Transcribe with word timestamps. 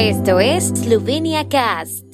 Esto 0.00 0.38
es 0.38 0.68
Slovenia 0.68 1.48
Cast. 1.48 2.04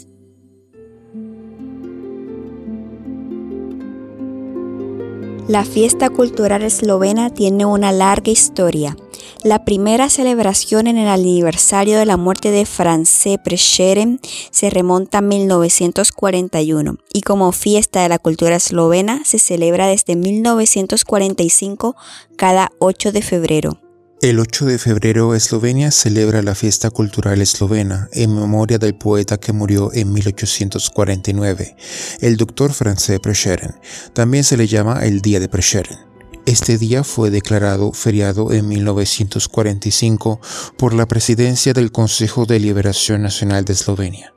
La 5.49 5.67
fiesta 5.67 6.09
cultural 6.09 6.63
eslovena 6.63 7.29
tiene 7.29 7.67
una 7.67 7.93
larga 7.93 8.33
historia. 8.33 8.97
La 9.43 9.67
primera 9.67 10.09
celebración 10.09 10.87
en 10.87 10.97
el 10.97 11.09
aniversario 11.09 11.99
de 11.99 12.07
la 12.07 12.17
muerte 12.17 12.51
de 12.51 12.65
France 12.65 13.39
Prešeren 13.45 14.19
se 14.51 14.71
remonta 14.71 15.19
a 15.19 15.21
1941 15.21 16.97
y 17.13 17.21
como 17.21 17.53
fiesta 17.53 18.03
de 18.03 18.09
la 18.09 18.19
cultura 18.19 18.57
eslovena 18.57 19.21
se 19.27 19.39
celebra 19.39 19.89
desde 19.89 20.17
1945 20.17 21.97
cada 22.39 22.73
8 22.79 23.13
de 23.13 23.21
febrero. 23.21 23.79
El 24.25 24.41
8 24.41 24.65
de 24.65 24.79
febrero 24.79 25.35
Eslovenia 25.35 25.91
celebra 25.91 26.41
la 26.41 26.55
fiesta 26.55 26.89
cultural 26.89 27.43
eslovena 27.43 28.09
en 28.13 28.35
memoria 28.35 28.79
del 28.79 28.95
poeta 28.95 29.37
que 29.37 29.53
murió 29.53 29.91
en 29.93 30.15
1849, 30.15 31.77
el 32.23 32.39
doctor 32.39 32.73
Franz 32.73 33.13
Prešeren. 33.23 33.75
También 34.15 34.43
se 34.43 34.57
le 34.57 34.67
llama 34.67 35.05
el 35.05 35.21
Día 35.21 35.41
de 35.41 35.51
Prešeren. 35.51 35.99
Este 36.47 36.79
día 36.79 37.05
fue 37.05 37.29
declarado 37.29 37.93
feriado 37.93 38.51
en 38.51 38.67
1945 38.67 40.41
por 40.79 40.95
la 40.95 41.05
presidencia 41.05 41.75
del 41.75 41.93
Consejo 41.93 42.47
de 42.47 42.61
Liberación 42.61 43.21
Nacional 43.21 43.67
de 43.67 43.75
Eslovenia. 43.75 44.33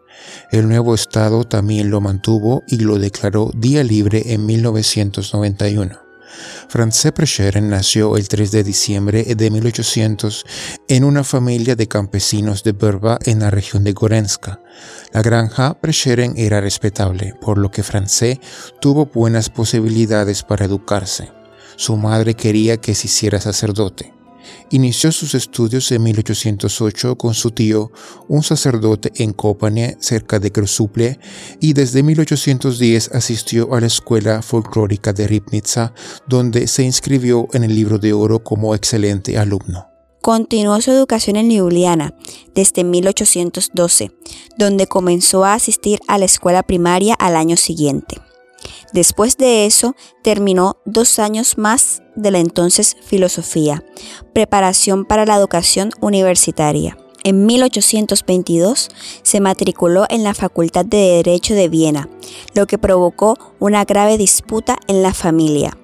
El 0.52 0.68
nuevo 0.68 0.96
Estado 0.96 1.46
también 1.46 1.92
lo 1.92 2.02
mantuvo 2.02 2.62
y 2.68 2.80
lo 2.80 3.00
declaró 3.00 3.52
día 3.56 3.86
libre 3.86 4.34
en 4.34 4.46
1991. 4.48 6.07
Franz 6.70 7.08
Prešeren 7.14 7.70
nació 7.70 8.18
el 8.18 8.28
3 8.28 8.52
de 8.52 8.64
diciembre 8.64 9.24
de 9.24 9.52
1800 9.52 10.46
en 10.88 11.04
una 11.04 11.24
familia 11.24 11.76
de 11.76 11.88
campesinos 11.88 12.64
de 12.64 12.74
Berba 12.74 13.20
en 13.26 13.40
la 13.40 13.50
región 13.50 13.84
de 13.84 13.94
Gorenska. 13.94 14.62
La 15.14 15.22
granja 15.22 15.80
Prešeren 15.80 16.34
era 16.38 16.62
respetable, 16.62 17.34
por 17.42 17.58
lo 17.58 17.72
que 17.72 17.84
Franz 17.84 18.22
tuvo 18.80 19.06
buenas 19.06 19.50
posibilidades 19.50 20.44
para 20.44 20.66
educarse. 20.66 21.32
Su 21.76 21.96
madre 21.98 22.34
quería 22.34 22.78
que 22.78 22.96
se 22.96 23.08
hiciera 23.08 23.40
sacerdote. 23.40 24.17
Inició 24.72 25.12
sus 25.12 25.34
estudios 25.36 25.92
en 25.92 26.04
1808 26.04 27.18
con 27.18 27.34
su 27.34 27.52
tío, 27.52 27.92
un 28.28 28.44
sacerdote 28.44 29.12
en 29.16 29.34
Kopanie, 29.34 29.98
cerca 30.00 30.40
de 30.40 30.50
Grosuple, 30.50 31.20
y 31.60 31.74
desde 31.74 32.04
1810 32.04 33.12
asistió 33.14 33.74
a 33.74 33.80
la 33.80 33.88
escuela 33.88 34.42
folclórica 34.42 35.14
de 35.14 35.28
Ribnica, 35.28 35.94
donde 36.28 36.68
se 36.68 36.84
inscribió 36.84 37.48
en 37.54 37.64
el 37.64 37.74
libro 37.76 37.98
de 37.98 38.14
oro 38.14 38.44
como 38.44 38.76
excelente 38.76 39.38
alumno. 39.38 39.88
Continuó 40.22 40.82
su 40.82 40.92
educación 40.92 41.38
en 41.38 41.50
Ljubljana 41.50 42.14
desde 42.54 42.84
1812, 42.84 44.12
donde 44.58 44.88
comenzó 44.88 45.46
a 45.46 45.54
asistir 45.54 46.00
a 46.08 46.18
la 46.18 46.26
escuela 46.26 46.64
primaria 46.64 47.14
al 47.14 47.38
año 47.38 47.56
siguiente. 47.56 48.18
Después 48.94 49.38
de 49.38 49.66
eso, 49.66 49.96
terminó 50.24 50.78
dos 50.86 51.20
años 51.20 51.58
más 51.58 52.02
de 52.16 52.32
la 52.32 52.40
entonces 52.40 52.96
filosofía, 53.06 53.84
preparación 54.34 55.06
para 55.06 55.26
la 55.26 55.36
educación 55.36 55.92
universitaria. 56.00 56.98
En 57.24 57.46
1822 57.46 58.90
se 59.22 59.40
matriculó 59.42 60.06
en 60.10 60.24
la 60.24 60.34
Facultad 60.34 60.86
de 60.86 61.22
Derecho 61.24 61.56
de 61.56 61.68
Viena, 61.68 62.10
lo 62.54 62.68
que 62.68 62.78
provocó 62.78 63.38
una 63.60 63.84
grave 63.84 64.18
disputa 64.18 64.78
en 64.88 65.04
la 65.04 65.14
familia. 65.14 65.78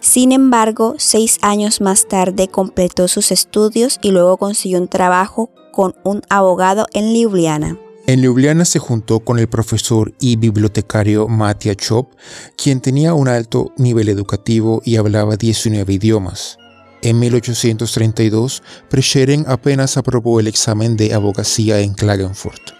Sin 0.00 0.32
embargo, 0.32 0.94
seis 0.96 1.38
años 1.42 1.80
más 1.80 2.08
tarde 2.08 2.48
completó 2.48 3.08
sus 3.08 3.30
estudios 3.30 3.98
y 4.02 4.10
luego 4.10 4.36
consiguió 4.36 4.78
un 4.78 4.88
trabajo 4.88 5.50
con 5.72 5.94
un 6.04 6.22
abogado 6.28 6.86
en 6.92 7.12
Ljubljana. 7.14 7.78
En 8.06 8.20
Ljubljana 8.20 8.66
se 8.66 8.78
juntó 8.78 9.20
con 9.20 9.38
el 9.38 9.48
profesor 9.48 10.12
y 10.20 10.36
bibliotecario 10.36 11.26
Matija 11.26 11.74
Chop, 11.74 12.12
quien 12.54 12.82
tenía 12.82 13.14
un 13.14 13.28
alto 13.28 13.72
nivel 13.78 14.10
educativo 14.10 14.82
y 14.84 14.96
hablaba 14.96 15.36
19 15.36 15.90
idiomas. 15.90 16.58
En 17.00 17.18
1832, 17.18 18.62
Prešeren 18.90 19.46
apenas 19.48 19.96
aprobó 19.96 20.38
el 20.38 20.48
examen 20.48 20.98
de 20.98 21.14
abogacía 21.14 21.80
en 21.80 21.94
Klagenfurt. 21.94 22.72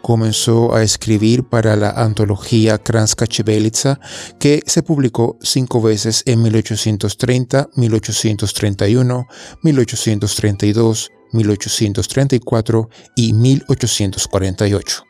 Comenzó 0.00 0.74
a 0.74 0.82
escribir 0.82 1.44
para 1.44 1.76
la 1.76 1.90
antología 1.90 2.78
Kranska 2.78 3.26
Chebelica, 3.26 4.00
que 4.38 4.62
se 4.64 4.82
publicó 4.82 5.36
cinco 5.42 5.82
veces 5.82 6.22
en 6.24 6.40
1830, 6.40 7.68
1831, 7.76 9.28
1832, 9.62 11.10
1834 11.32 12.88
y 13.16 13.32
1848. 13.32 15.04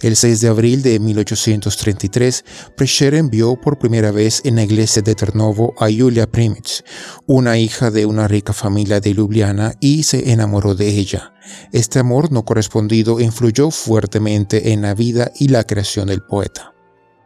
El 0.00 0.16
6 0.16 0.40
de 0.40 0.48
abril 0.48 0.82
de 0.82 0.98
1833, 0.98 2.44
Prešeren 2.76 3.30
vio 3.30 3.60
por 3.60 3.78
primera 3.78 4.10
vez 4.10 4.40
en 4.44 4.56
la 4.56 4.62
iglesia 4.62 5.02
de 5.02 5.14
Ternovo 5.14 5.74
a 5.78 5.86
Julia 5.86 6.26
Primic, 6.26 6.84
una 7.26 7.58
hija 7.58 7.90
de 7.90 8.06
una 8.06 8.28
rica 8.28 8.52
familia 8.52 9.00
de 9.00 9.14
Ljubljana, 9.14 9.74
y 9.80 10.04
se 10.04 10.32
enamoró 10.32 10.74
de 10.74 10.88
ella. 10.88 11.34
Este 11.72 11.98
amor 11.98 12.32
no 12.32 12.44
correspondido 12.44 13.20
influyó 13.20 13.70
fuertemente 13.70 14.72
en 14.72 14.82
la 14.82 14.94
vida 14.94 15.30
y 15.38 15.48
la 15.48 15.64
creación 15.64 16.08
del 16.08 16.22
poeta. 16.22 16.72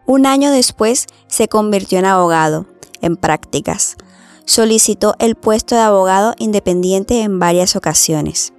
Un 0.06 0.26
año 0.26 0.50
después 0.50 1.06
se 1.26 1.49
convirtió 1.49 1.99
en 1.99 2.06
abogado, 2.06 2.66
en 3.03 3.16
prácticas 3.16 3.97
solicitó 4.48 5.14
el 5.19 5.34
puesto 5.34 5.75
de 5.75 5.82
abogado 5.82 6.34
independiente 6.38 7.20
en 7.20 7.38
varias 7.38 7.76
ocasiones, 7.76 8.54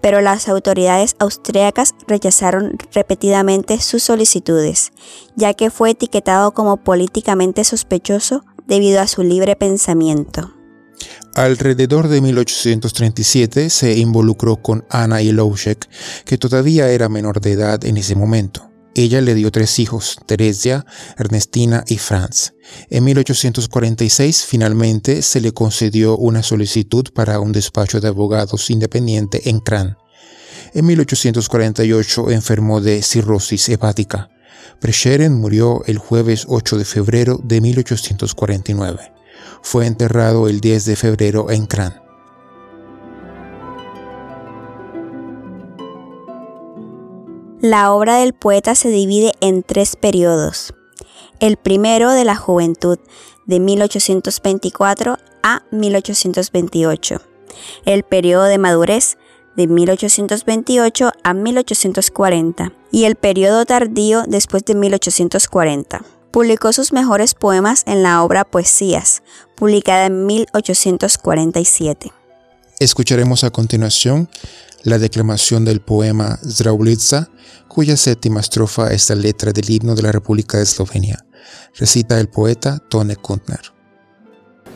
pero 0.00 0.22
las 0.22 0.48
autoridades 0.48 1.16
austriacas 1.18 1.94
rechazaron 2.08 2.78
repetidamente 2.92 3.78
sus 3.78 4.02
solicitudes, 4.02 4.90
ya 5.36 5.52
que 5.52 5.70
fue 5.70 5.90
etiquetado 5.90 6.52
como 6.54 6.78
políticamente 6.78 7.62
sospechoso 7.62 8.42
debido 8.66 9.02
a 9.02 9.06
su 9.06 9.22
libre 9.22 9.54
pensamiento. 9.54 10.50
Alrededor 11.34 12.08
de 12.08 12.22
1837 12.22 13.68
se 13.68 13.98
involucró 13.98 14.56
con 14.56 14.86
Anna 14.88 15.20
Iloushek, 15.20 15.90
que 16.24 16.38
todavía 16.38 16.88
era 16.88 17.10
menor 17.10 17.42
de 17.42 17.52
edad 17.52 17.84
en 17.84 17.98
ese 17.98 18.14
momento. 18.14 18.73
Ella 18.96 19.20
le 19.20 19.34
dio 19.34 19.50
tres 19.50 19.80
hijos, 19.80 20.18
Teresia, 20.26 20.86
Ernestina 21.18 21.82
y 21.88 21.98
Franz. 21.98 22.54
En 22.90 23.02
1846 23.04 24.44
finalmente 24.46 25.22
se 25.22 25.40
le 25.40 25.52
concedió 25.52 26.16
una 26.16 26.44
solicitud 26.44 27.08
para 27.12 27.40
un 27.40 27.50
despacho 27.50 28.00
de 28.00 28.08
abogados 28.08 28.70
independiente 28.70 29.50
en 29.50 29.58
Kran. 29.58 29.98
En 30.74 30.86
1848 30.86 32.30
enfermó 32.30 32.80
de 32.80 33.02
cirrosis 33.02 33.68
hepática. 33.68 34.30
Prešeren 34.80 35.34
murió 35.34 35.82
el 35.86 35.98
jueves 35.98 36.46
8 36.48 36.78
de 36.78 36.84
febrero 36.84 37.40
de 37.42 37.60
1849. 37.60 39.12
Fue 39.62 39.86
enterrado 39.86 40.48
el 40.48 40.60
10 40.60 40.84
de 40.84 40.96
febrero 40.96 41.50
en 41.50 41.66
Kran. 41.66 42.03
La 47.64 47.94
obra 47.94 48.16
del 48.16 48.34
poeta 48.34 48.74
se 48.74 48.90
divide 48.90 49.32
en 49.40 49.62
tres 49.62 49.96
periodos. 49.96 50.74
El 51.40 51.56
primero 51.56 52.10
de 52.10 52.22
la 52.26 52.36
juventud, 52.36 52.98
de 53.46 53.58
1824 53.58 55.16
a 55.42 55.62
1828. 55.70 57.22
El 57.86 58.02
periodo 58.02 58.44
de 58.44 58.58
madurez, 58.58 59.16
de 59.56 59.66
1828 59.66 61.12
a 61.22 61.32
1840. 61.32 62.74
Y 62.90 63.04
el 63.04 63.16
periodo 63.16 63.64
tardío 63.64 64.24
después 64.28 64.62
de 64.66 64.74
1840. 64.74 66.04
Publicó 66.32 66.74
sus 66.74 66.92
mejores 66.92 67.32
poemas 67.32 67.84
en 67.86 68.02
la 68.02 68.22
obra 68.22 68.44
Poesías, 68.44 69.22
publicada 69.56 70.04
en 70.04 70.26
1847. 70.26 72.12
Escucharemos 72.80 73.44
a 73.44 73.50
continuación 73.50 74.28
la 74.82 74.98
declamación 74.98 75.64
del 75.64 75.80
poema 75.80 76.38
Zdraulitsa, 76.42 77.30
cuya 77.68 77.96
séptima 77.96 78.40
estrofa 78.40 78.92
es 78.92 79.08
la 79.08 79.14
letra 79.16 79.52
del 79.52 79.70
himno 79.70 79.94
de 79.94 80.02
la 80.02 80.12
República 80.12 80.58
de 80.58 80.64
Eslovenia. 80.64 81.24
Recita 81.76 82.18
el 82.18 82.28
poeta 82.28 82.80
Tone 82.88 83.16
Kuntner. 83.16 83.60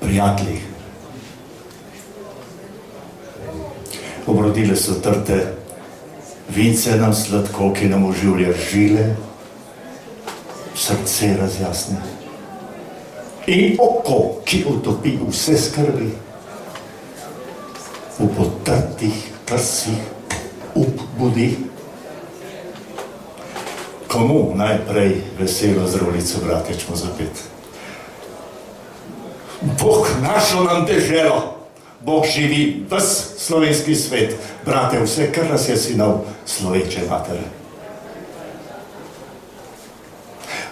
Prijatelji, 0.01 0.61
obrodile 4.27 4.77
so 4.77 5.01
trte, 5.03 5.55
vince 6.55 6.97
nam 6.97 7.15
sladko, 7.15 7.73
ki 7.75 7.89
nam 7.91 8.05
oživlja 8.07 8.55
žile, 8.71 9.09
srce 10.77 11.35
razjasne. 11.41 11.99
In 13.49 13.77
oko, 13.83 14.41
ki 14.47 14.63
utopi 14.71 15.17
vse 15.19 15.57
skrbi, 15.59 16.13
v 18.19 18.27
potrtih 18.35 19.15
prsih 19.47 20.03
up 20.75 20.99
budi. 21.19 21.57
Komu 24.09 24.53
najprej 24.55 25.23
veselo 25.39 25.87
zdravljico 25.87 26.39
bratečmo 26.45 26.97
zapet? 26.97 27.31
Bog 29.61 30.07
našel 30.23 30.65
nam 30.65 30.87
deželo, 30.87 31.55
Bog 32.01 32.25
živi 32.27 32.87
ves 32.91 33.37
slovenski 33.39 33.95
svet, 33.95 34.37
brate, 34.65 35.01
vse, 35.03 35.33
kar 35.33 35.51
nas 35.51 35.69
je 35.69 35.77
sinov, 35.77 36.25
sloveče 36.47 37.01
matere. 37.11 37.47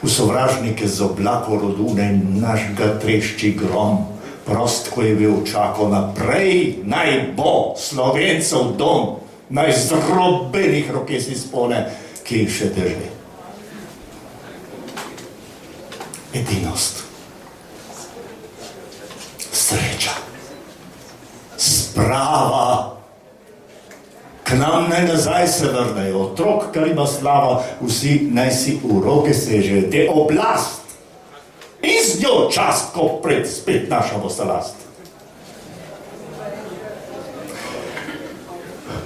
V 0.02 0.10
sovražnike 0.10 0.88
z 0.88 1.02
oblako 1.02 1.58
rodune 1.58 2.20
naš 2.38 2.60
ga 2.78 2.98
trešči 2.98 3.52
grom, 3.58 4.06
prost, 4.46 4.88
ko 4.94 5.02
je 5.02 5.14
bil 5.14 5.42
čako 5.42 5.88
naprej, 5.88 6.78
naj 6.86 7.34
bo 7.34 7.74
slovencov 7.74 8.78
dom, 8.78 9.18
naj 9.50 9.72
zdrobenih 9.74 10.90
roke 10.90 11.20
si 11.20 11.34
spone, 11.34 11.82
ki 12.22 12.46
jih 12.46 12.52
še 12.54 12.70
drži. 12.74 13.10
Edinost. 16.36 17.02
Sreča. 19.50 20.14
Sprava. 21.58 22.94
K 24.46 24.54
nam 24.54 24.86
naj 24.90 25.08
nazaj 25.10 25.48
se 25.48 25.70
vrnejo, 25.74 26.30
otrok, 26.30 26.70
kar 26.74 26.86
ima 26.86 27.06
slava, 27.06 27.64
vsi 27.82 28.28
naj 28.30 28.50
si 28.54 28.78
v 28.78 29.02
roke 29.02 29.34
sežejo, 29.34 29.90
te 29.90 30.06
oblast. 30.06 30.85
Njo 32.20 32.50
čast, 32.50 32.92
ko 32.94 33.20
pred 33.22 33.48
spet 33.48 33.90
naša 33.90 34.18
bo 34.18 34.30
last. 34.44 34.74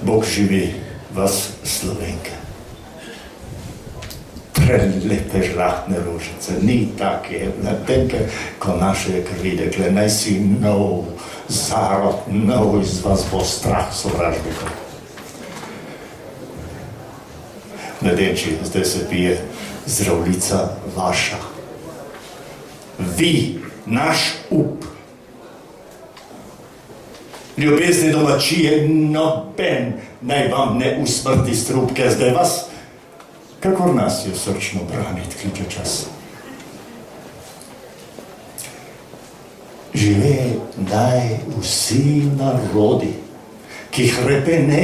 Bog 0.01 0.25
živi 0.25 0.73
vas 1.13 1.49
slovenke. 1.63 2.31
Prelepe 4.53 5.43
žlahtne 5.53 5.97
rožice, 6.05 6.53
ni 6.61 6.87
take 6.97 7.49
mladenke, 7.63 8.19
ko 8.59 8.75
naše 8.79 9.23
krvi 9.23 9.55
dekle, 9.57 9.91
naj 9.91 10.09
si 10.09 10.39
nov 10.39 11.05
zarod, 11.47 12.23
nov 12.27 12.81
iz 12.81 13.01
vas 13.03 13.25
bo 13.31 13.43
strah 13.43 13.93
sovražnikov. 13.93 14.69
Mladenči, 18.01 18.57
zdaj 18.63 18.85
se 18.85 19.09
pije 19.09 19.41
zdravljica 19.85 20.69
vaša. 20.95 21.60
Vi, 23.17 23.59
naš 23.85 24.33
up, 24.49 24.85
ljubezni 27.57 28.11
domačije, 28.11 28.89
noben 28.89 29.93
naj 30.21 30.47
vam 30.47 30.77
ne 30.77 30.97
usmrti 31.03 31.55
strupke, 31.55 32.09
zdaj 32.09 32.29
vas, 32.29 32.65
kakor 33.59 33.95
nas 33.95 34.25
je 34.25 34.35
srčno 34.35 34.79
braniti, 34.91 35.35
kliče 35.41 35.69
čas. 35.69 36.05
Žive 39.93 40.35
naj 40.91 41.37
vsi 41.61 42.23
narodi, 42.37 43.13
ki 43.91 44.07
hrepene 44.07 44.83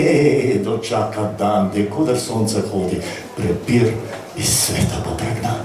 dočaka 0.64 1.32
dan, 1.40 1.72
dekoder 1.76 2.20
sonce 2.20 2.62
hodi, 2.72 3.00
prepir 3.38 3.92
iz 4.38 4.50
sveta 4.50 5.00
bo 5.06 5.16
pregnan. 5.18 5.57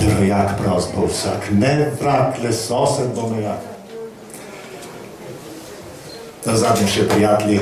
Drojak 0.00 0.58
prav 0.58 0.82
bo 0.96 1.06
vsak, 1.06 1.50
ne 1.50 1.90
vrak, 2.00 2.38
le 2.42 2.52
sosed 2.52 3.12
bo 3.14 3.28
mejak. 3.28 3.60
Na 6.46 6.56
zadnje 6.56 6.86
še 6.88 7.08
prijatelji, 7.08 7.60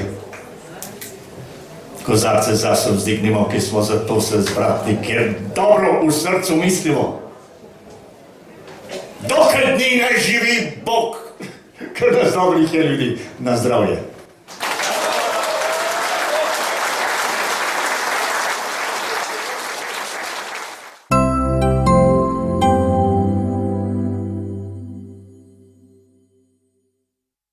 kozarce 2.06 2.54
zase 2.54 2.92
vzdignimo, 2.94 3.48
ki 3.52 3.60
smo 3.60 3.82
zato 3.82 4.20
se 4.20 4.42
zbratni, 4.42 4.96
ker 5.02 5.34
dobro 5.56 5.98
v 6.06 6.12
srcu 6.14 6.56
mislimo. 6.56 7.20
Dokaj 9.28 9.74
dni 9.74 9.98
naj 10.00 10.20
živi 10.22 10.56
Bog, 10.86 11.18
ker 11.98 12.14
nas 12.22 12.32
dobrih 12.32 12.74
je 12.74 12.82
ljudi 12.82 13.10
na 13.38 13.56
zdravje. 13.56 13.98